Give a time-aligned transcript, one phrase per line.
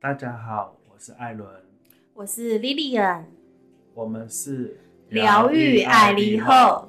[0.00, 1.50] 大家好，我是艾伦，
[2.14, 3.22] 我是 Lilian，
[3.94, 4.78] 我们是
[5.08, 6.88] 疗愈爱丽后，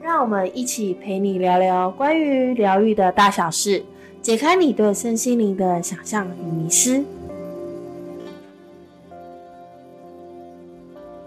[0.00, 3.82] 让我们一起陪你聊聊关于疗愈的大小事，
[4.20, 7.04] 解开你对身心灵的想象与迷失。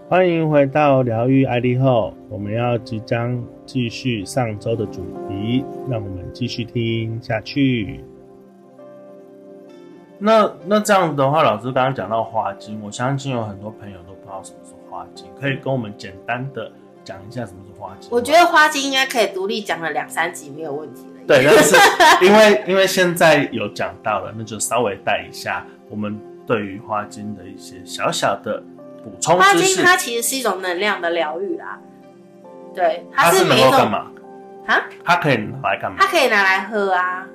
[0.08, 8.02] 欢迎回到疗愈爱丽后，我们要即将继续上周的主题，让我们继续听下去。
[10.18, 16.70] 那那这样的话，老师刚刚讲到花精，我相信有很多朋友都不知道什么是花精，可以跟我们简单的
[17.04, 18.08] 讲一下什么是花精。
[18.10, 21.20] 我觉得花精应该可以独立讲了两三集没有问题了。
[21.26, 21.76] 对，但是
[22.24, 28.62] 因为因为现在有讲到了，那就稍微带一下我们对于花精的一些小小的
[29.04, 29.38] 补充。
[29.38, 31.78] 花精它其实是一种能量的疗愈啦，
[32.74, 34.10] 对，它是每一种啊，
[35.04, 35.98] 它可以拿来干嘛？
[36.00, 37.26] 它可以拿来喝啊。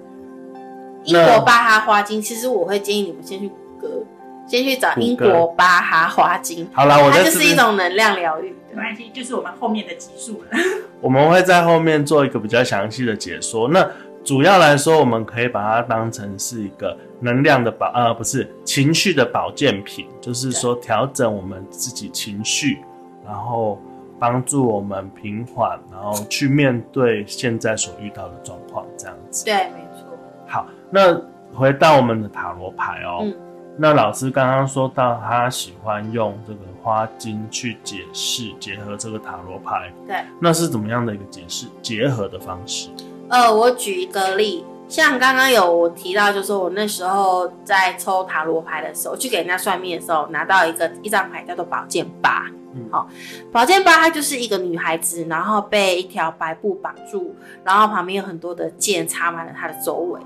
[1.03, 4.05] 英国巴哈花精，其实我会建议你们先去谷歌，
[4.47, 6.67] 先去找英国巴哈花精。
[6.73, 10.49] 好了，它就是一种能量疗愈，没关系，就是我们后面的集数了。
[11.01, 13.67] 我们会在后面做一个比较详细的解说。
[13.67, 13.89] 那
[14.23, 22.77] 主要来说，我们可以把它当成是一个能量的保，呃，不是情绪的保健品，就是说调整我们自己情绪，
[23.25, 23.79] 然后
[24.19, 29.43] 帮助我们平缓，然后去面对现在所遇到的状况，这样子。
[29.43, 30.05] 对，没错。
[30.45, 31.19] 好，那
[31.53, 33.33] 回到我们的塔罗牌哦，嗯，
[33.77, 42.89] 那老师刚刚说到他喜欢用这个花精去解释，结合这个塔罗牌，对，那是怎么样的一个解释结合的方式？
[43.29, 52.45] 呃，我举一个例，像刚刚有我提到，就是我那时候在抽塔罗牌的时候，去给人家算命的时候，拿到一个一张牌叫做宝剑八。
[52.89, 53.07] 好，
[53.51, 60.19] 宝剑八它就是一个女孩子，然后被一条白布绑住，然后旁边有很多的剑插满了她的周围。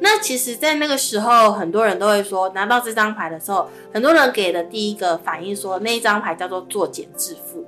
[0.00, 7.64] 那其实，在那个时候，很多人都会说，拿到这张牌的时候，很多人给的第一个反应说，那一张牌叫做作茧自缚。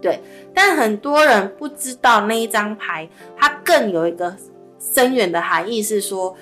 [0.00, 0.22] 对，
[0.54, 4.36] 但很多人不知道那一张牌，它更有一个
[4.78, 6.36] 深远的含义，是说，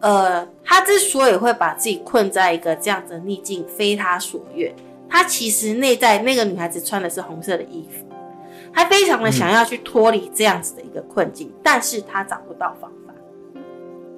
[0.00, 4.74] 呃，他之所以会把自己困在一个这样子逆境，非他所愿，
[5.08, 8.04] 他其实内在那个女孩子穿的是红色的衣服，
[8.72, 13.14] 她非常的想要去脱离这样子的一个困境，但是她找不到方法，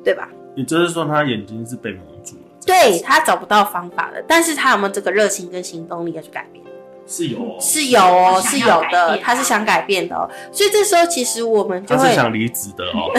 [0.05, 0.29] 对吧？
[0.57, 6.65] 也就是说，她眼睛是被蒙住了，对她找不到方法了，但是她有没有这个热情跟行动力要去改变？
[7.07, 13.11] 是有，是有哦，是有的，他是想改变的哦，所以这时候其实我们就会想离职的哦，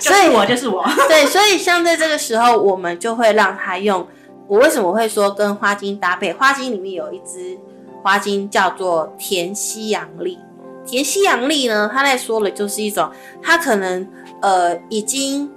[0.00, 4.06] 所以我就是我， 对，所以像在这个时候，我们就会让他用。
[4.46, 6.32] 我为什么会说跟花精搭配？
[6.32, 7.58] 花精里面有一支
[8.02, 10.38] 花精叫做甜西洋丽，
[10.84, 13.10] 甜西洋丽呢，他在说的就是一种，
[13.42, 14.06] 他可能
[14.42, 15.50] 呃已经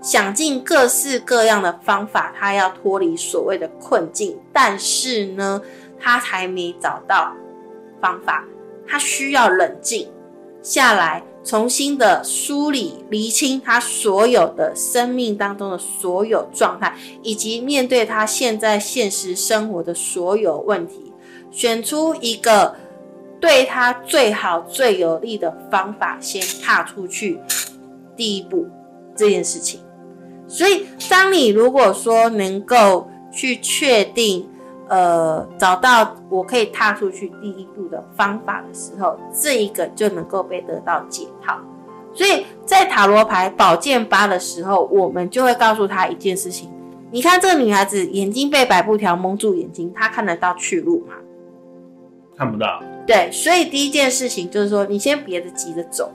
[0.00, 5.60] 想尽各式各样的方法，他要脱离所谓的困境，但是呢。
[6.02, 7.30] 他还没找到
[8.00, 8.42] 方法，
[8.88, 10.10] 他需要冷静
[10.62, 16.94] 下来，重新的梳理、厘清他所有的生命当中的所有状态，
[17.24, 21.12] 以及面对他现在现实生活的所有问题，
[21.50, 22.76] 选出一个
[23.40, 27.40] 对他最好、最有利的方法，先踏出去
[28.16, 28.68] 第一步
[29.16, 29.80] 这件事情。
[30.46, 34.48] 所以，当你如果说能够去确定。
[34.90, 41.58] 呃，找到我可以踏出去第一步的方法的时候，这一个就能够被得到解套。
[42.12, 46.68] 所以在塔罗牌宝剑八的时候，我们就会告诉他一件事情：
[47.12, 51.14] 你看这个女孩子眼睛被白布条蒙住眼睛，她看得到去路吗？
[52.36, 52.82] 看不到。
[53.06, 56.10] 对，所以第一件事情就是说，你先别着急着走，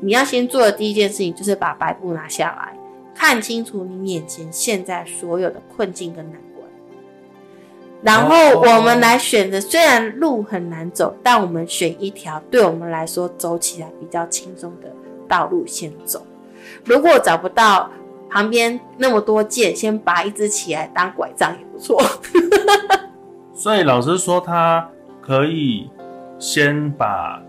[0.00, 2.78] 你要先做的第一件事情就是把白布拿下来，
[3.12, 6.40] 看清楚你眼前现在所有的困境跟难。
[8.06, 14.88] 然后我们来选择，虽然路很难走，但我们选一条对我们来说走起来比较轻松的
[15.26, 16.24] 道路先走。
[16.84, 17.90] 如果找不到
[18.30, 22.00] 旁边那么多剑，先拔一支起来当拐杖也不错。
[23.52, 24.88] 所以老师说他
[25.20, 25.90] 可以
[26.38, 27.42] 先把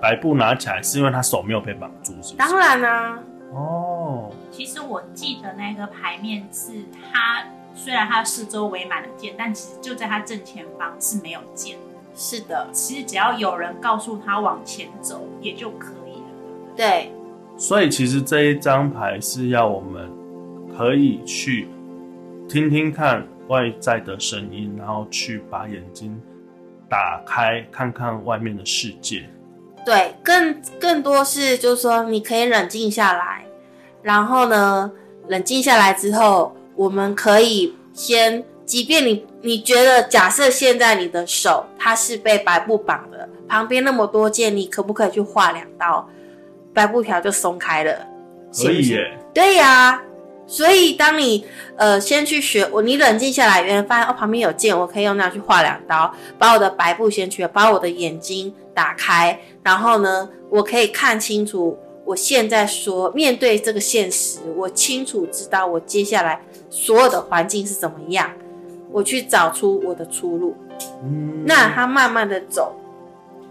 [0.00, 3.18] 白布拿起来，是因为他手没有被绑住，是当然啦。
[3.52, 6.72] 哦，其实我记得那个牌面是
[7.12, 7.44] 他。
[7.74, 11.76] 虽然它四周围满了箭，但其实就在它正前方是没有箭。
[12.14, 16.26] 是的，其实只要有人告诉他往前走，也就可以了。
[16.76, 17.12] 对。
[17.56, 20.10] 所以其实这一张牌是要我们
[20.76, 21.68] 可以去
[22.48, 26.20] 听听看外在的声音，然后去把眼睛
[26.88, 29.28] 打开，看看外面的世界。
[29.86, 33.44] 对，更更多是就是说，你可以冷静下来，
[34.02, 34.92] 然后呢？
[35.28, 46.08] 冷静下来之后，我们可以先，即便你你觉得假设现在你的手它是被白布绑的，旁边那么多件，你可不可以去划两刀，
[46.72, 48.06] 白布条就松开了？
[48.56, 50.00] 可以耶，对呀、
[50.46, 51.44] 所以当你
[51.76, 61.78] 呃先去学，我你冷静下来，原来发现哦旁边有剑，我可以用那去划两刀，把我的白布先去了，把我的眼睛打开，然后呢，我可以看清楚
[62.10, 68.28] 我现在说面对这个现实，我清楚知道我接下来所有的环境是怎么样，
[68.90, 70.56] 我去找出我的出路，
[71.04, 72.74] 嗯，那他慢慢的走，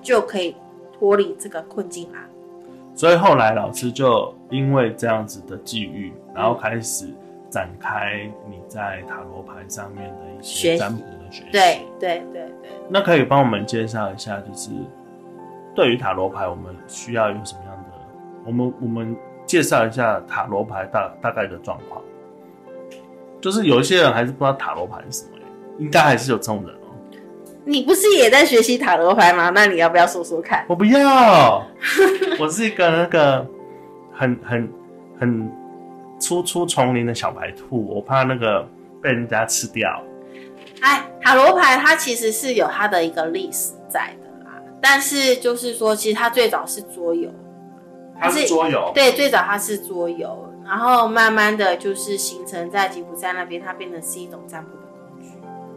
[0.01, 0.57] 就可以
[0.91, 2.19] 脱离这个困境啦。
[2.94, 7.07] 所以后来老师就因为这样子的际遇，然后开始
[7.50, 11.50] 展开你在塔罗牌上面的一些占卜的学习。
[11.53, 12.71] 对对对对。
[12.89, 14.69] 那可以帮我们介绍一下，就是
[15.73, 17.78] 对于塔罗牌，我们需要有什么样的？
[18.50, 19.16] 我们我们
[19.46, 22.01] 介绍一下塔罗牌大大概的状况。
[23.40, 25.44] 就是有一些人还是不知道塔罗牌是什么耶，
[25.78, 26.90] 应该还是有这种人哦、
[27.63, 29.51] 你不是也在学习塔罗牌吗？
[29.51, 30.66] 那你要不要说说看？
[30.68, 31.63] 我不要，
[32.40, 33.46] 我是一个那个
[34.12, 34.69] 很很
[35.19, 35.51] 很
[36.19, 38.68] 初出丛林的小白兔，我怕那个
[39.00, 40.04] 被人家吃掉。
[40.81, 47.30] 哎，塔罗牌它其实是有它的一个历史在的啦，但是就是说，其实它最早是桌游，
[48.19, 55.30] 它是桌游，对，最早它是桌游，然后慢慢的就是形成在吉普赛那边，它变成是一种占卜的工具。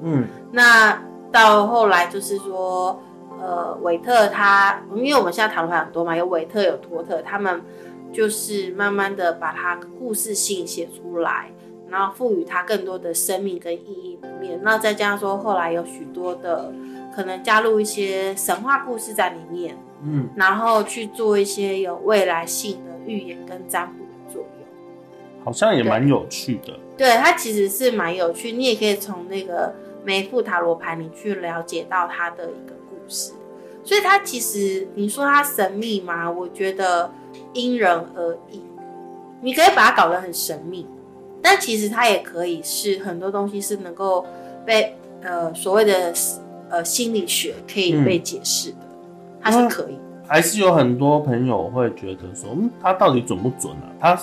[0.03, 0.27] 嗯。
[0.51, 3.01] 那到后来就是说，
[3.41, 7.63] 呃，韦特他，因为我们现在塔罗牌很多嘛，有韦特有托特，他们
[8.13, 11.51] 就是慢慢的把它故事性写出来，
[11.93, 14.59] 然后赋予它更多的生命跟意义里面。
[14.63, 16.73] 那再加上说，后来有许多的
[17.15, 25.45] 可能加入一些神话故事在里面，嗯，然后去做一些有未来性的预言跟占卜的作用。
[25.45, 26.73] 好像也蛮有趣的。
[26.97, 33.33] 对，它其实是蛮有趣，你也可以从那个每副塔罗牌，你去了解到它的一个故事。
[33.85, 36.31] 所以它其实你说它神秘吗？
[36.31, 37.13] 我觉得
[37.53, 38.63] 因人而异。
[39.45, 40.87] 你可以把它搞得很神秘，
[41.43, 44.25] 但其实它也可以是很多东西是能够
[44.65, 46.13] 被呃所谓的
[46.71, 48.79] 呃心理学可以被解释的，
[49.41, 50.03] 它是可以的。
[50.27, 53.93] 还是有很多朋友会觉得说，嗯，它到底准不准啊？
[54.01, 54.19] 它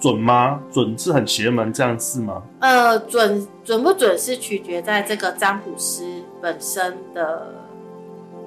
[0.00, 0.60] 准吗？
[0.70, 2.40] 准是很邪门这样是吗？
[2.60, 7.52] 呃，准准不准是取决在这个占卜师本身的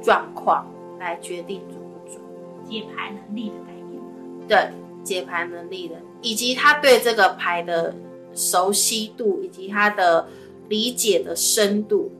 [0.02, 0.66] 状况
[0.98, 2.22] 来决定准不准。
[2.66, 4.02] 解牌能力的概念。
[4.48, 4.72] 对
[5.03, 7.94] 解牌能力的，以及他对这个牌的
[8.33, 10.27] 熟悉度，以及他的
[10.69, 12.12] 理解的深度，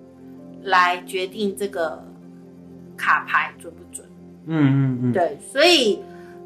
[0.64, 2.04] 来决定这个
[2.98, 4.08] 卡牌准不准。
[4.46, 6.02] 嗯嗯嗯，对，所以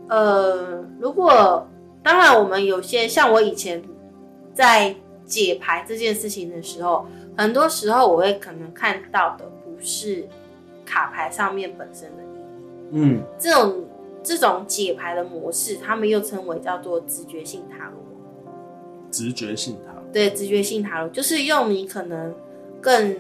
[0.10, 1.68] 呃，如果
[2.04, 3.82] 当然我们有些像我以前
[4.54, 4.94] 在
[5.26, 10.28] 解牌这件事情的时候，很多时候我会可能看到的不是
[10.86, 13.24] 卡牌上面本身的意义，嗯。
[13.40, 13.85] 这种
[14.26, 18.04] 这种解牌的模式，他们又称为叫做直觉性塔罗。
[19.12, 22.36] 直觉性塔罗，对，直觉性塔罗就是用你可能
[22.82, 23.16] 更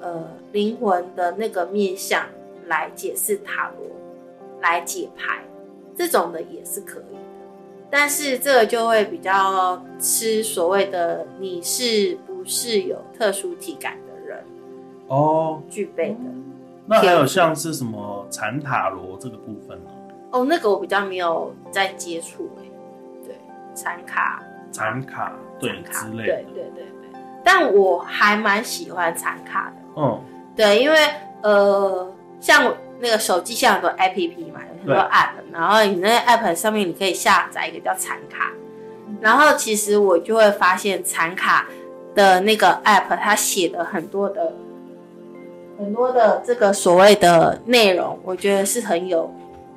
[0.00, 2.24] 呃灵魂的那个面相
[2.68, 3.86] 来解释塔罗，
[4.62, 5.44] 来解牌，
[5.94, 7.20] 这种的也是可以的。
[7.90, 14.42] 但是这个就会比较吃所谓的你是不是有特殊体感的人
[15.08, 16.18] 哦，具备的。
[16.86, 19.90] 那还有像是什么禅塔罗这个部分呢？
[20.34, 22.68] 哦，那个我比较没有在接触诶、
[23.24, 23.36] 对，
[23.72, 27.20] 残卡、残卡对之类的，对对对对。
[27.44, 29.76] 但我还蛮喜欢残卡的。
[29.96, 30.20] 嗯
[30.56, 30.98] 对，因为
[31.42, 38.50] 呃，像那个手机像很多 APP 嘛，有很多 App，然后你那个 App 上面你可以下载一个叫残卡，
[39.20, 41.66] 然后其实我就会发现残卡
[42.12, 44.52] 的那个 App 它写的很多的
[45.78, 49.32] 很多的这个所谓的内容，我觉得是很有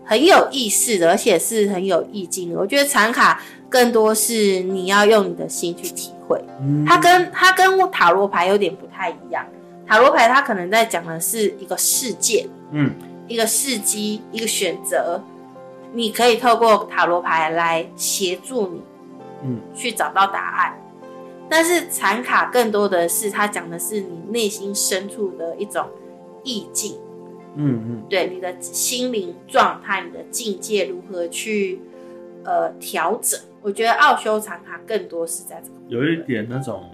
[0.07, 2.57] 很有意思的，而且是很有意境的。
[2.57, 6.41] 我觉得残卡更多是你要用你的心去体会。
[6.61, 9.45] 嗯，它跟它跟塔罗牌有点不太一样。
[9.85, 12.91] 塔罗牌它可能在讲的是一个事件、嗯
[13.27, 15.21] 一个事机、一个选择，
[15.91, 18.81] 你可以透过塔罗牌来协助你
[19.43, 20.73] 嗯去找到答案。
[21.49, 25.85] 但是残卡更多的是它讲的是你内心深处的一种
[26.43, 26.97] 意境，
[27.57, 31.79] 嗯嗯，对你的心灵状态、你的境界如何去
[32.43, 33.39] 呃调整。
[33.61, 36.89] 我觉得奥修禅它更多是在这个有一点那种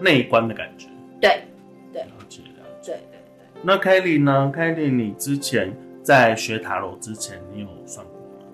[0.00, 0.88] 内观的感觉。
[1.20, 1.44] 对
[1.92, 2.92] 对了解了解。
[2.92, 3.62] 对对对。
[3.62, 8.46] 那 Kelly 呢？Kelly，你之前在学塔罗之前，你有算过吗？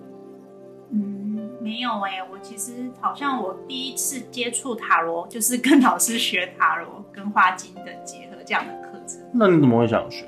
[0.91, 9.21] 嗯，没有哎、我其实好像我第一次接触塔罗， 就是跟老师学塔罗跟花精的结合这样的课程。
[9.33, 10.27] 那你怎么会想学？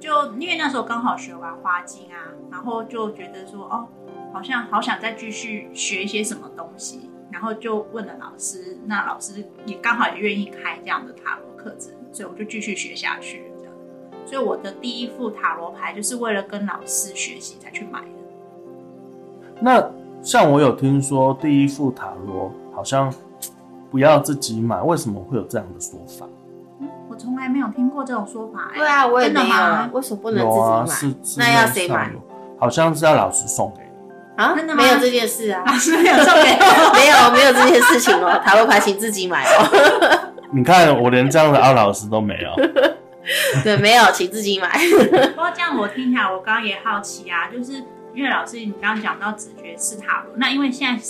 [0.00, 3.86] 就因为那时候刚好学完花精啊，然后就觉得说哦，
[4.32, 13.44] 好像好想再继续学一些什么东西，然后就问了老师，那老师也刚好也愿意开这样的塔罗课程，所以我就继续学下去。
[14.24, 18.06] 所以我的第一副塔罗牌就是为了跟老师学习才去买的。
[19.60, 19.90] 那
[20.22, 23.12] 像我有听说第一副塔罗好像
[23.90, 26.26] 不要自己买，为什么会有这样的说法？
[27.20, 28.78] 从来没有听过这种说法、欸。
[28.78, 29.90] 对啊，我也没有啊，？
[29.92, 31.46] 为什么不能有啊，自是己买？
[31.46, 32.10] 那要谁买？
[32.58, 34.42] 好像是要老师送给你。
[34.42, 36.92] 啊，真的吗没有这件事啊 老，师没有送给我。
[36.96, 38.40] 没有没有这件事情哦。
[38.42, 40.30] 塔罗牌请自己买哦。
[40.52, 42.50] 你看，我连这样的凹老师都没有。
[43.62, 44.68] 对，没有，请自己买。
[45.34, 47.74] 不过这样我听起来，我刚刚也好奇啊，就是
[48.14, 51.00] 因为老师你刚刚讲到直觉是塔罗，那因为现在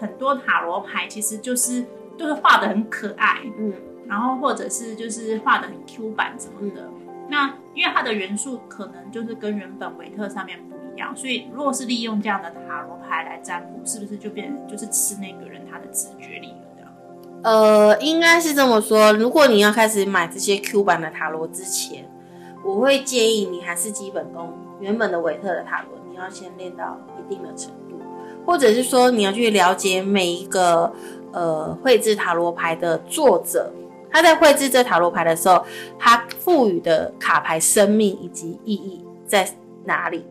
[0.00, 1.84] 很多塔罗牌其实就是
[2.18, 3.72] 就是画的很可爱，嗯，
[4.10, 6.90] 然后或者是就是画的很 Q 版什么的。
[7.28, 16.52] 那因为它的元素可能就是跟原本维特上面不一样，所以如果是利用这样的塔罗牌来占卜，是不是就变成就是吃那个人他的直觉力
[17.42, 19.14] 呃，应该是这么说。
[19.14, 22.06] 如果你要开始买这些 Q 版的塔罗之前，
[22.62, 27.98] 我会建议你还是基本功，原本的维特的塔罗，你要先练到一定的程度，
[28.44, 30.92] 或者是说你要去了解每一个
[31.32, 33.72] 呃绘制塔罗牌的作者，
[34.12, 35.64] 他在绘制这塔罗牌的时候，
[35.98, 39.48] 他赋予的卡牌生命以及意义在
[39.84, 40.26] 哪里，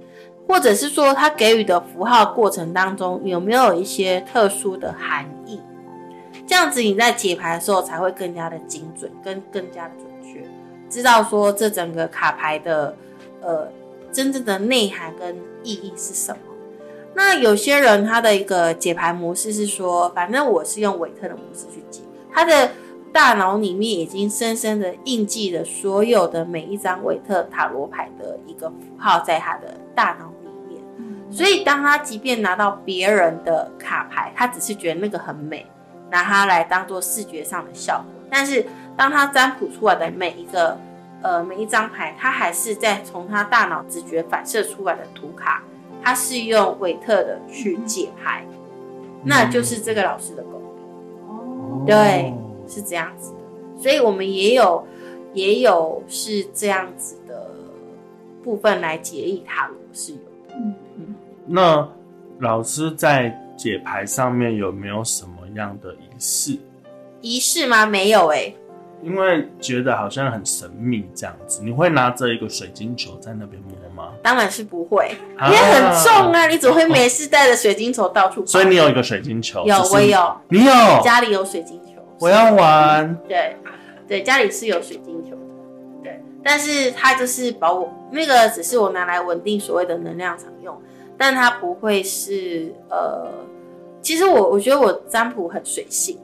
[0.48, 5.60] 或者是说他给予的符号过程当中有没有一些特殊的含义。
[6.46, 10.44] 这样子你在解牌的时候才会更加的精准，跟更加的准确，
[10.90, 12.96] 知道说这整个卡牌的
[13.42, 13.68] 呃
[14.12, 16.40] 真正的内涵跟意义是什么。
[17.14, 22.02] 那有些人他的一个解牌模式是说，反正我是用韦特的模式去解，
[22.34, 22.72] 他的
[23.12, 30.82] 大脑里面已经深深的印记了所有的每一张韦特塔罗牌的一个符号在他的大脑里面。
[31.32, 35.66] 所以当他即便拿到别人的卡牌，他只是觉得那个很美，
[36.10, 38.06] 拿它来当做视觉上的效果。
[38.30, 40.78] 但是当他占卜出来的每一个
[41.22, 45.64] 呃每一张牌，他还是在从他大脑直觉反射出来的图卡，
[46.04, 48.44] 他是用韦特的去解牌，
[49.24, 50.66] 那就是这个老师的功力。
[51.28, 52.34] 哦，对
[52.70, 54.86] 是这样子的，所以我们也有
[55.34, 57.50] 也有是这样子的
[58.44, 60.56] 部分来解译塔罗是有的。
[60.56, 61.16] 嗯
[61.52, 61.90] 那
[62.40, 66.58] 老师在解牌上面有没有什么样的仪式？
[67.22, 67.86] 仪式吗？
[67.86, 68.54] 没有哎、
[69.02, 74.14] 因为觉得好像很神秘这样子，你会拿着一个水晶球在那边摸吗？
[74.22, 78.46] 当然是不会，啊因为很重啊，你怎么会没事带着水晶球到处跑？
[78.46, 79.66] 所以你有一个水晶球？
[79.66, 80.72] 有我有，你有，
[81.04, 81.89] 家里有水晶球。
[82.20, 83.16] 我要玩。
[83.28, 83.56] 对
[84.08, 85.38] 对，家里是有水晶球的，
[86.04, 90.76] 对，但是它就是把我那个只是我拿来稳定所谓的能量场用，
[91.18, 93.28] 但它不会是呃，
[94.02, 96.18] 其实我我觉得我占卜很随性，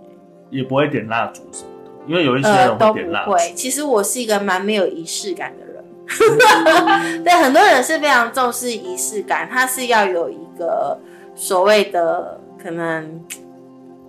[0.50, 3.32] 也不会点蜡烛什么的，因为有一些都不会点蜡烛。
[3.32, 3.54] 会。
[3.56, 5.76] 其实我是一个蛮没有仪式感的人。
[7.24, 10.98] 对，很多人是非常重视仪式感，他是要有一个
[11.36, 13.24] 所谓的可能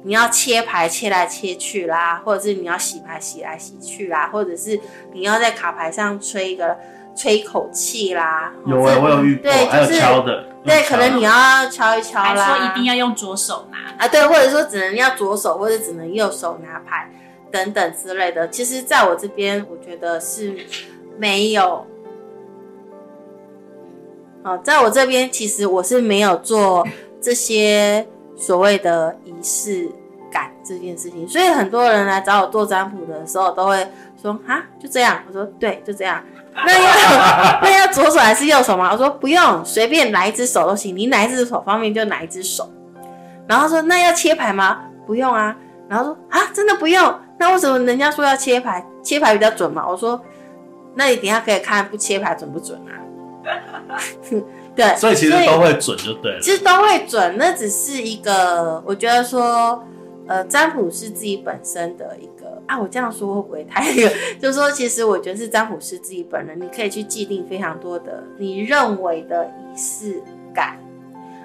[0.07, 4.79] 你要切牌切来切去啦，或者是你要洗牌洗来洗去啦，或者是
[5.13, 6.77] 你要在卡牌上吹一个
[7.17, 8.53] 吹一口气啦。
[8.65, 10.45] 有哎、这我有遇过，对还有就是敲的。
[10.65, 17.11] 对，可能你要敲一敲还啦，说一定要用左手拿，啊，对，或者说只能要左手，或者只能右手拿牌
[17.51, 18.49] 等等之类的。
[18.49, 20.57] 其实，在我这边，我觉得是
[21.19, 21.85] 没有。
[24.45, 26.87] 哦，在我这边，其实我是没有做
[27.21, 29.91] 这些所谓的仪式
[30.31, 33.87] 感这件事情，所以很多人来找我做占卜的时候，都会
[34.21, 35.23] 说啊，就这样。
[35.27, 36.23] 我说对，就这样。
[36.55, 38.91] 那要 那要左手还是右手吗？
[38.93, 42.71] 我说不用，随便哪一只手都行，你哪一只手方便就哪一只手。
[43.47, 44.81] 然后说那要切牌吗？
[45.07, 45.57] 不用啊。
[45.89, 47.15] 然后说啊，真的不用？
[47.39, 48.85] 那为什么人家说要切牌？
[49.03, 49.87] 切牌比较准嘛？
[49.87, 50.21] 我说，
[50.95, 52.99] 那你等下可以看不切牌准不准啊？
[54.77, 56.41] 对，所以其实都会准就对了。
[56.43, 59.83] 其实都会准，那只是一个，我觉得说，
[60.27, 64.15] 呃，占卜师自己本身的一个啊，我这样说会不会太那个？
[64.39, 70.23] 就是说，其实我觉得是占卜师自己本人，你可以去既定非常多的你认为的仪式
[70.55, 70.79] 感，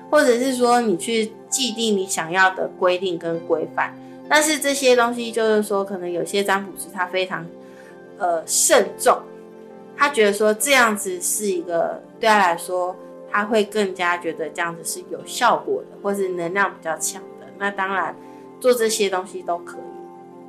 [0.09, 3.95] 或者是说你去既定你想要的规定跟规范，
[4.27, 7.45] 但是这些东西就是说，可能有些占卜师他非常
[8.17, 9.17] 呃慎重，
[9.95, 12.93] 他觉得说这样子是一个对他来说。
[13.31, 17.47] 他会更加觉得这样子是有效果的，或是能量比较强的。
[17.57, 18.15] 那当然
[18.59, 19.77] 做这些东西都可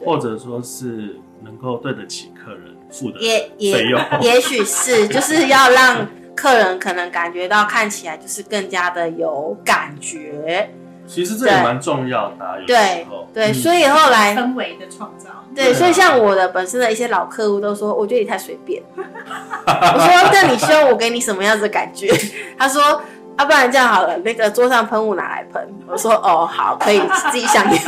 [0.00, 3.84] 以，或者说是能够对得起客人付的也也。
[4.20, 10.70] 也许是就是要让客人可能感觉到看起来就是更加的有感觉，
[11.06, 15.30] 其实这也蛮重要的、啊，有时对候对，嗯所以后来氛围的创造。
[15.54, 18.82] 对，对啊所以像我的本身的一些老客户都说，我觉得你太随便。
[18.96, 22.10] 我说，那你希望我给你什么样子的感觉？
[22.56, 23.02] 他说，
[23.38, 25.68] 要、不然这样好了，那个桌上喷雾拿来喷。
[25.86, 27.78] 我说，哦，好，可以自己享用。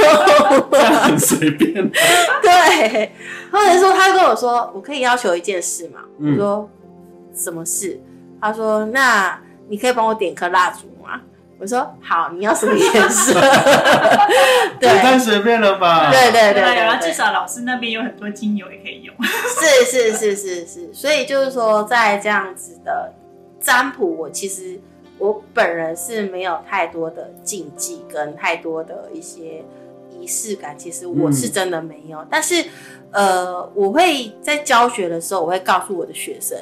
[0.71, 1.75] 这样很随便。
[2.43, 3.13] 对，
[3.51, 6.01] 或者说他跟我说，我可以要求一件事嘛？
[6.19, 6.71] 嗯我说
[7.35, 7.99] 什么事？
[8.41, 11.21] 他说，那你可以帮我点颗蜡烛吗？
[11.65, 13.33] 我说好，你要什么颜色？
[14.79, 16.11] 对也太随便了吧？
[16.11, 19.15] 对对对，然后至少老师那边有很多精油也可以用。
[19.25, 23.11] 是是是是是，所以就是说，在这样子的
[23.59, 24.79] 占卜，我其实
[25.17, 29.65] 我本人是没有太多的禁忌跟太多的一些
[30.11, 32.23] 仪式感，其实我是真的没有。
[32.29, 32.63] 但是
[33.11, 36.59] 呃，我会在教学的时候，我会告诉我的学生，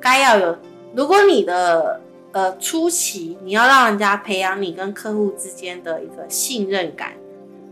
[0.00, 0.56] 该要有，
[0.94, 2.00] 如果你的
[2.32, 7.12] 呃初期你要让人家培养你跟客户之间的一个信任感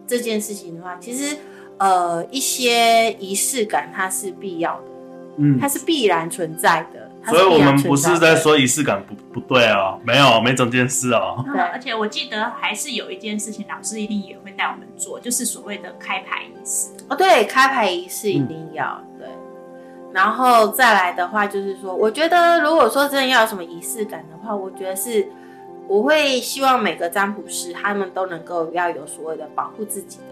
[0.06, 1.36] 这件事情的话，其实。
[1.78, 4.86] 呃，一些仪式感它是必要的，
[5.36, 7.10] 嗯它，是必然存在的。
[7.28, 11.44] 所以我们不是在说仪式感不不对哦，没有，没整件事哦。
[11.52, 16.92] 对而且我记得还是有一件事情，老师一定也会带我们做，就是所谓的开牌仪式。
[17.10, 19.28] 哦，对，开牌仪式一定要、对。
[20.16, 25.28] 然后再来的话，就是说，我觉得如果说真的要有什么仪式感的话，我觉得是
[25.86, 30.24] 我会希望每个占卜师他们都能够要有所谓的保护自己的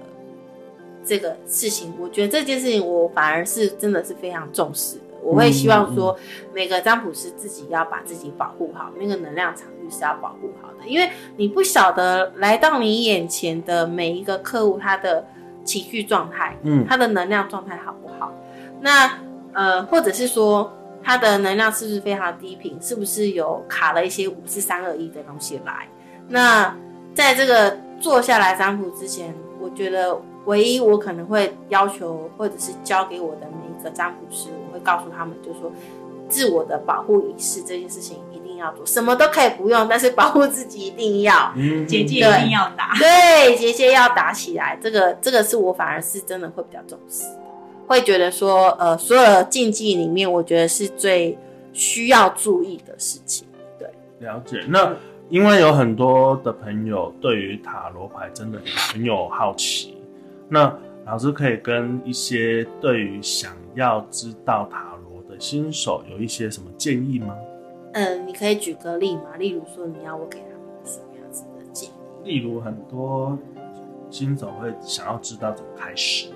[1.05, 1.93] 这个事情。
[2.01, 5.03] 我觉得这件事情我反而是真的是非常重视的。
[5.23, 6.17] 我会希望说，
[6.55, 15.27] 每个占卜师自己要把自己保护好，那个能量场域是要保护好的，因为你不晓得来到你眼前的每一个客户他的
[15.63, 18.33] 情绪状态，嗯他的能量状态好不好？
[18.81, 19.19] 那
[19.55, 22.77] 呃，或者是说他的能量是不是非常低频？
[22.83, 25.89] 是不是有卡了一些五四三二一的东西来？
[26.29, 26.77] 那
[27.15, 35.71] 在这个坐下来占卜之前，我觉得唯一我可能会要求或者是交给我的每一个占卜师，我会告诉他们，就是说
[36.29, 41.53] 自我的保护仪式这件事情一定要做，什么都可以不用，但是保护自己一定要。
[41.55, 42.95] 嗯，结界一定要打。
[42.99, 47.25] 对，结界要打起来，这个这个是我反而是真的会比较重视，
[47.87, 51.37] 会觉得说，呃，所有的禁忌里面，我觉得是最
[51.73, 53.47] 需要注意的事情。
[53.79, 53.89] 对，
[54.21, 54.65] 了解。
[54.69, 54.95] 那
[55.29, 58.59] 因为有很多的朋友对于塔罗牌真的
[58.93, 59.97] 很有好奇，
[60.49, 60.73] 那
[61.07, 67.35] 老师可以跟一些对于想要知道塔罗的新手有一些什么建议吗？
[67.93, 71.93] 嗯，你可以举个例嘛，例如说你要我给他们什么样子的建议？
[72.25, 73.37] 例如很多
[74.11, 76.29] 新手会想要知道怎么开始，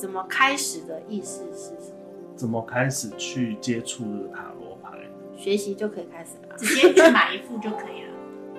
[0.00, 2.34] 怎么开始的意思是什么？
[2.34, 4.96] 怎么开始去接触这个塔罗牌。
[5.36, 6.56] 学习就可以开始了。
[6.56, 8.14] 直接去买一副就可以了，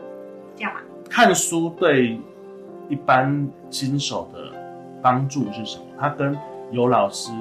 [0.55, 0.83] 这样吧？
[1.09, 2.19] 看书对
[2.89, 4.51] 一般新手的
[5.01, 5.85] 帮助是什么？
[5.99, 6.37] 它跟
[6.69, 7.31] 有老师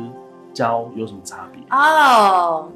[0.54, 1.62] 教有什么差别？
[1.70, 2.70] 哦，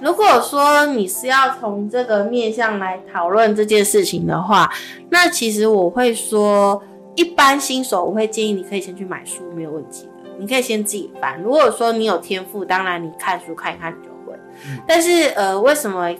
[0.00, 4.68] 如果说你是要从这个面向来讨论这件事情的话，
[5.08, 6.82] 那其实我会说，
[7.14, 10.13] 一般新手我会建议你可以先去买书，没有问题的。
[10.38, 11.40] 你可以先自己翻。
[11.42, 14.38] 如果说你有天赋，当然你看书看一看你就会。
[14.86, 16.14] 但是呃，为什么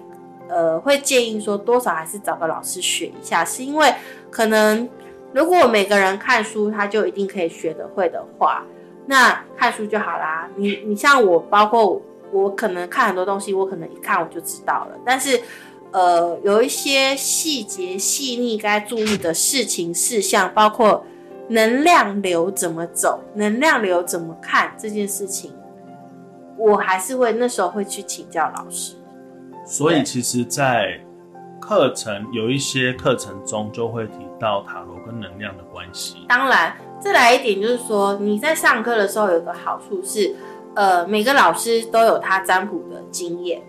[0.48, 3.44] 呃会建议说多少还是找个老师学一下？
[3.44, 3.94] 是因为
[4.31, 4.88] 可能
[5.33, 8.64] 如果每个人看书他就一定可以学得会的话，
[9.07, 10.48] 那看书就好啦。
[10.57, 12.00] 你你像我，包括
[12.33, 14.98] 我可能看很多东西，我可能一看我就知道了。
[15.05, 15.40] 但是，
[15.92, 21.05] 呃，有一些细节细腻该注意的事情事项，包括
[21.49, 25.53] 能量流怎么走，能量流怎么看这件事情，
[26.57, 28.95] 我还是会那时候会去请教老师。
[29.67, 31.01] 所以其实，在
[31.61, 36.17] 课程有一些课程中就会提到塔罗跟能量的关系。
[36.29, 40.35] 当然，再来一点就是说，你在上课的时候有个好处是，
[40.75, 43.63] 呃，每个老师都有他占卜的经验，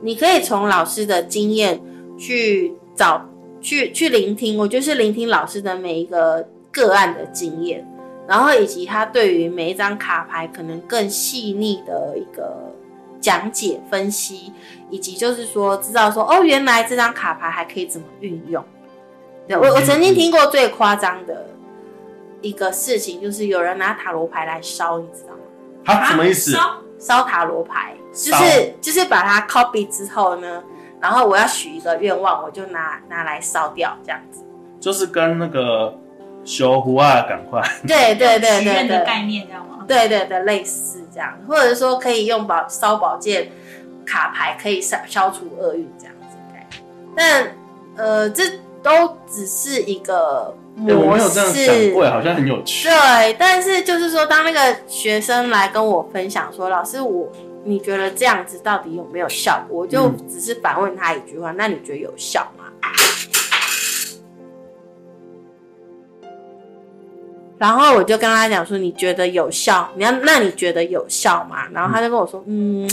[0.00, 1.78] 你可以从老师的经验
[2.16, 3.28] 去找、
[3.60, 4.56] 去去聆听。
[4.58, 7.86] 我就是聆听老师的每一个个案的经验，
[8.28, 12.74] 然后以及他对于每一张卡牌可能更细腻的一个
[13.18, 14.52] 讲解分析，
[14.90, 18.62] 以及就是说知道说哦，原来这张卡牌还可以怎么运用。
[19.48, 21.46] 对我，我曾经听过最夸张的
[22.42, 25.38] 一个事情，就是有人拿塔罗牌来烧，你知道吗？
[25.86, 26.52] 啊，什么意思？
[26.52, 30.62] 烧烧塔罗牌，就是就是把它 copy 之后呢，
[31.00, 34.44] 然然后我要许一个愿望，我就拿拿来烧掉这样子。
[34.80, 35.96] 就是跟那个
[36.46, 39.84] 修胡啊，赶快，对对对对的对，概念，这样吗？
[39.86, 43.50] 对对对，类似这样，或者说可以用宝烧宝剑
[44.06, 46.82] 卡牌，可以消消除厄运这样子的概念。
[47.16, 47.52] 但
[47.96, 48.44] 呃，这
[48.82, 52.88] 都只是一个哎我模没有这样式，想过，好像很有趣。
[52.88, 57.28] 对，但是就是说，当那个学生来跟我分享说：“老师，我
[57.64, 62.64] 你觉得这样子到底有没有效果？”我就嗯只是反问他一句话：“那你觉得有效吗？”
[67.58, 69.88] 然后我就跟他讲说：“你觉得有效？
[69.96, 72.88] 你要那你觉得有效吗？”然后他就跟我说：“嗯，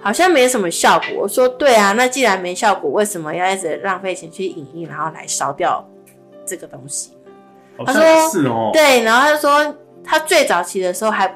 [0.00, 5.82] 好像没什么效果。”我说：“对啊，那既然没效果，为什么要一直浪费钱去影印，然后来烧掉
[6.46, 7.12] 这个东西？”
[7.86, 8.70] 他说是哦。
[8.72, 11.26] 对，然后他就说他最早期的时候还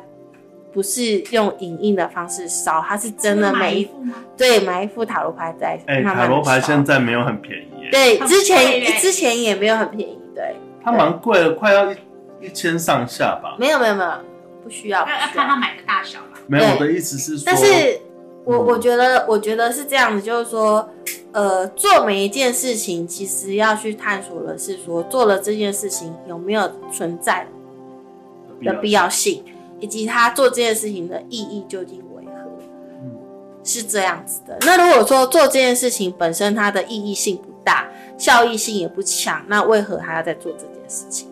[0.70, 4.14] 不是用影印的方式烧，他是真的买每一一副吗？
[4.36, 10.54] 对买一副塔罗牌在哎，塔罗牌现在没有很便宜对之前之前也没有很便宜，对，
[10.84, 11.96] 它蛮贵的，快要一
[12.40, 13.56] 一千上下吧。
[13.58, 14.10] 没有没有没有
[14.62, 16.38] 不需要，不要要看他买的大小吧。
[16.46, 18.00] 没有，我的意思是说，但是
[18.44, 20.88] 我嗯我觉得我觉得是这样子，就是说。
[21.30, 27.46] 呃，做每一件事情，其实要去探索的是说，做了这件事情有没有存在
[28.62, 29.44] 的必要性，
[29.78, 32.50] 以及他做这件事情的意义究竟为何，
[33.02, 33.12] 嗯
[33.62, 34.56] 是这样子的。
[34.62, 41.28] 那如果说做这件事情本身它的意义性不大，效益性也不强，那为何还要再做这件事情？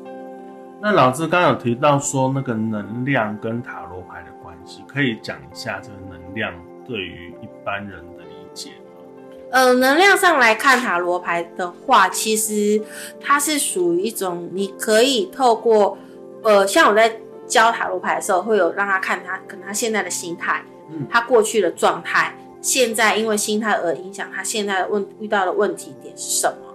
[0.80, 6.52] 那老师刚刚有提到说那个能量跟塔罗牌的关系，可以讲一下这个能量
[6.86, 9.02] 对于一般人的理解吗？
[9.50, 12.80] 呃，能量上来看塔罗牌的话，其实
[13.20, 15.96] 它是属于一种你可以透过
[16.42, 26.65] 呃，像我在教塔罗牌的时候，会有让他看他可能他现在的心态，嗯他过去的状态，现在因为心态而影响他现在问遇到的问题点是什么，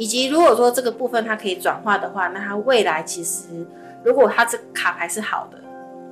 [0.00, 3.42] 以及如果说这个部分它可以转化的话，那它未来其实
[4.02, 5.58] 如果它这卡牌是好的，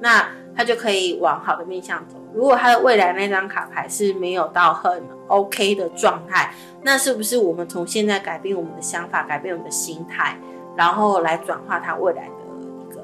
[0.02, 2.16] 那它就可以往好的面向走。
[2.34, 10.38] 如果它的未来那张卡牌是没有到很 OK 的状态，那是不是我们从现在改变我们的想法，改变我们的心态，
[10.76, 13.02] 然后来转化它未来的一个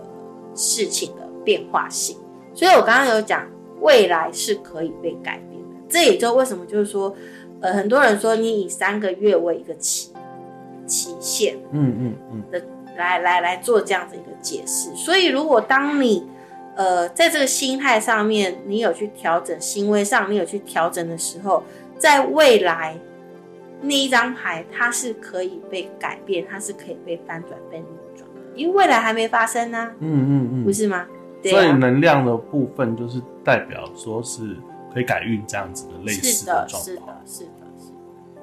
[0.54, 2.18] 事情的变化性？
[2.52, 3.48] 所以我刚刚有讲，
[3.80, 5.80] 未来是可以被改变的。
[5.88, 7.16] 这也就为什么就是说，
[7.62, 10.12] 呃，很多人说你以三个月为一个期
[10.86, 12.62] 期限，嗯嗯嗯的，
[12.96, 14.94] 来来来做这样子一个解释。
[14.94, 16.26] 所以，如果当你
[16.76, 21.62] 呃在这个心态上面，你有去调整，行为上你有去调整的时候，
[21.98, 22.96] 在未来
[23.80, 31.06] 那一张牌它是可以被改变，它是可以被翻转、被逆转的，因为未来还没发生呢、嗯嗯嗯不是吗？
[31.42, 34.56] 对所以啊，能量的部分就是代表说是
[34.92, 37.50] 可以改运这样子的类似的，似状是的况。，是的，是的。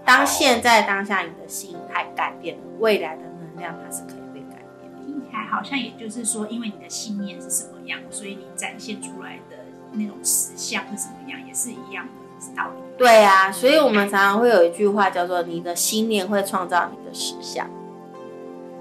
[0.06, 5.06] 当现在当下你的心态改变了，未来的能量它是可以被改变的。
[5.06, 9.58] 听起来好像也就是说，因为你的信念是什么样，所以你展现出来的
[9.94, 12.82] 那种实相是什么样，也是一样的道理。
[12.98, 17.68] 对啊，所以我们常常会有一句话叫做“你的心念会创造你的实相”，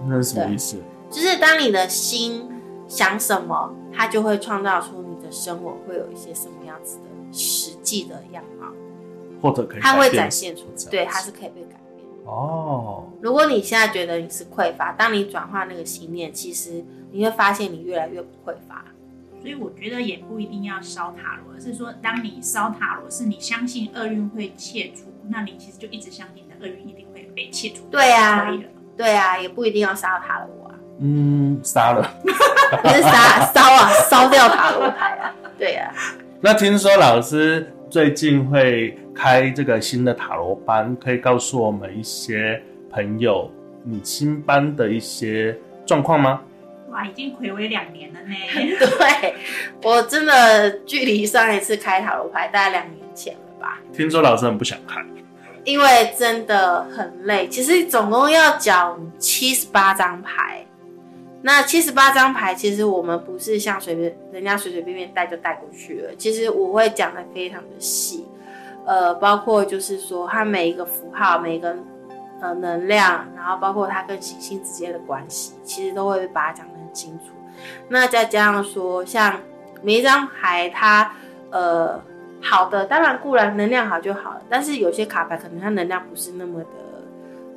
[0.07, 0.77] 那是什么意思？
[1.11, 2.49] 就是当你的心
[2.87, 8.69] 想什么，它就会创造出你的生活会有一些什么样子的实际的样貌，
[9.41, 12.31] 或者可以它会展现出对，它是可以被改变的。
[12.31, 18.85] 哦，如果你现在觉得你是匮乏，当你转化那个信念，其实你会发现你越来越不匮乏。
[19.41, 27.85] 所以我觉得也不一定要烧塔罗，而是说，当你烧塔罗，是你相信厄运会切除，那你其实就一直相信你的厄运一定会被切除。
[27.91, 28.53] 对啊。
[28.97, 32.03] 对啊，也不一定要烧塔罗啊，嗯，杀了。
[32.83, 33.11] 不是烧
[33.55, 35.33] 烧啊，烧掉塔罗牌啊。
[35.59, 35.91] 对啊，
[36.43, 43.51] 那听说老师最近会开这个新的塔罗班，可以告诉我们一些朋友
[43.83, 46.41] 你新班的一些状况吗？
[46.93, 48.29] 哇，已经暌违两年了呢。
[48.79, 49.35] 对
[49.83, 53.81] 我真的距离上一次开塔罗牌大概两年前了吧。
[53.93, 55.05] 听说老师很不想看，
[55.65, 60.65] 因为真的很累，其实总共要讲七十八张牌。
[61.43, 66.15] 那七十八张牌，其实我们不是像随便人家随随便便带就带过去了。
[66.19, 68.29] 其实我会讲的非常的细，
[68.85, 71.75] 呃，包括就是说它每一个符号、每一个
[72.43, 77.33] 呃能量，然后包括它跟行星之间的关系，其实都会把它讲得很清楚。
[77.89, 79.41] 那再加上说，像
[79.81, 81.11] 每一张牌它
[81.51, 81.99] 呃
[82.43, 86.67] 好的，当然固然能量好就好了，但是有些卡牌可能它能量不是那么的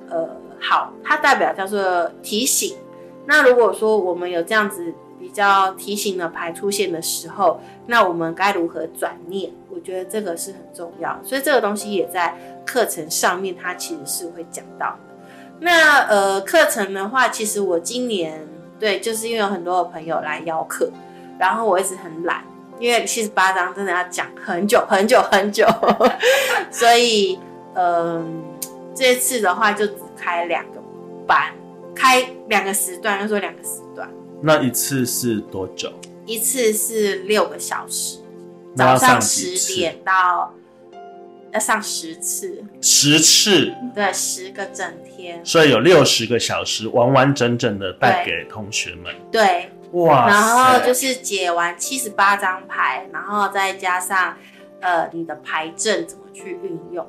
[0.10, 2.78] 呃好，它代表叫做提醒。
[3.26, 9.52] 那如果说我们有这样子比较提醒的牌出现的时候，那我们该如何转念？
[9.70, 15.14] 我觉得这个是很重要，所以这个东西也在课程上面，它其实是会讲到的。
[15.60, 18.46] 那呃，课程的话，其实我今年
[18.80, 20.92] 对，就是因为有很多的朋友来邀课，
[21.40, 22.44] 然后我一直很懒，
[22.80, 25.66] 因为七十八章真的要讲很久很久很久，
[26.70, 27.40] 所以
[27.76, 28.44] 嗯、
[28.94, 30.82] 这次的话就只开两个
[31.26, 31.54] 班，
[31.96, 34.10] 开两个时段，就说两个时段，
[34.42, 35.92] 那一次是多久？
[36.26, 38.20] 一次是六个小时，
[38.76, 40.54] 早上十点到
[41.52, 49.14] 要上十次，十次，对，十个整天，所以有六十个小时，完完整整的带给同学们。
[49.32, 50.28] 对，哇！
[50.28, 54.36] 然后就是解完七十八张牌，然后再加上
[54.80, 57.08] 呃你的牌阵怎么去运用。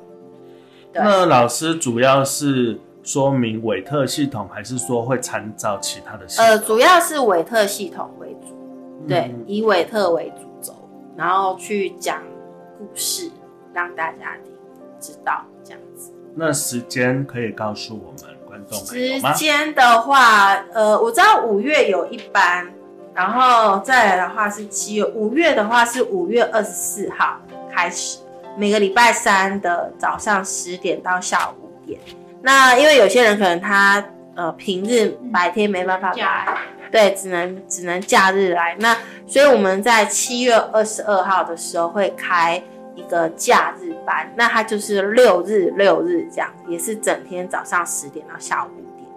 [0.93, 6.45] 那老师主要是说明韦特系统，还是说会参照其他的系统？
[6.45, 10.73] 呃，主要是韦特系统为主，对，嗯以韦特为主轴，
[11.15, 12.23] 然后去讲
[12.79, 13.29] 故事，
[13.73, 14.51] 让大家听
[14.99, 16.11] 知道这样子。
[16.33, 19.33] 那时间可以告诉我们观众朋友时？
[19.35, 22.67] 间的话，呃，我知道五月有一班，
[23.13, 27.37] 然后再来的话是七月，五月的话是五月二十四号
[27.71, 28.17] 开始，
[28.57, 31.99] 每个礼拜三的早上十点到下午五点。
[32.45, 34.05] 那因为有些人可能他
[34.35, 36.13] 呃平日白天没办法
[36.91, 38.75] 对，只能只能假日来。
[38.79, 42.61] 那所以我们在七月二十二号的时候会开
[42.93, 49.09] 一个假日班，那它就是六日六日这样，也是整天早上十点到下午五点。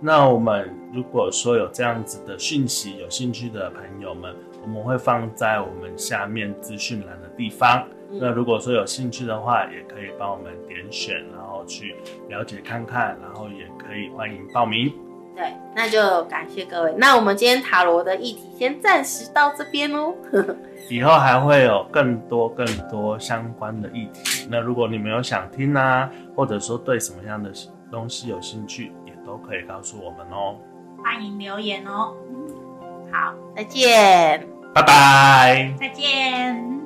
[0.00, 7.86] 那我们如果说有这样子的讯息，有兴趣的朋友们，我们会放在我们下面资讯栏的地方。
[8.14, 11.96] 嗯那如果说有兴趣的话，也可以帮我们点选，然后去
[12.28, 14.92] 了解看看，然后也可以欢迎报名。
[15.36, 16.94] 对，那就感谢各位。
[16.96, 20.14] 那我们今天塔罗的议题先暂时到这边哦。
[20.88, 24.46] 以后还会有更多更多相关的议题。
[24.48, 27.50] 那如果你们有想听啊，或者说对什么样的
[27.90, 30.56] 东西有兴趣，也都可以告诉我们哦。
[31.02, 32.14] 欢迎留言哦。
[33.10, 34.46] 好，再见。
[34.72, 35.74] 拜拜。
[35.80, 36.83] 再见。